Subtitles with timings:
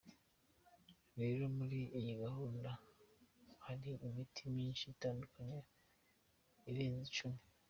[1.19, 2.69] Rero muri iyi gahunda
[3.65, 5.59] hari imiti myinshi itandukanye
[6.69, 7.39] irenze icumi.